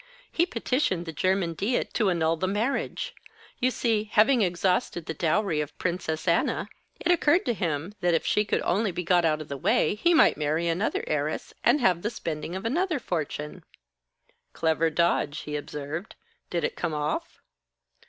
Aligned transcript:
"He 0.31 0.47
petitioned 0.47 1.05
the 1.05 1.11
German 1.13 1.53
Diet 1.53 1.93
to 1.93 2.09
annul 2.09 2.35
the 2.35 2.47
marriage. 2.47 3.13
You 3.59 3.69
see, 3.69 4.05
having 4.05 4.41
exhausted 4.41 5.05
the 5.05 5.13
dowry 5.13 5.61
of 5.61 5.69
the 5.69 5.75
Princess 5.77 6.27
Anna, 6.27 6.69
it 6.99 7.11
occurred 7.11 7.45
to 7.45 7.53
him 7.53 7.93
that 8.01 8.15
if 8.15 8.25
she 8.25 8.43
could 8.43 8.63
only 8.63 8.91
be 8.91 9.03
got 9.03 9.25
out 9.25 9.41
of 9.41 9.47
the 9.47 9.57
way, 9.57 9.93
he 9.93 10.15
might 10.15 10.37
marry 10.37 10.67
another 10.67 11.03
heiress, 11.05 11.53
and 11.63 11.79
have 11.81 12.01
the 12.01 12.09
spending 12.09 12.55
of 12.55 12.65
another 12.65 12.97
fortune." 12.97 13.63
"Clever 14.53 14.89
dodge," 14.89 15.41
he 15.41 15.55
observed. 15.55 16.15
"Did 16.49 16.63
it 16.63 16.75
come 16.75 16.95
off?" 16.95 17.39